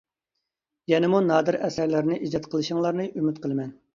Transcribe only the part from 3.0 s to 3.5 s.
ئۈمىد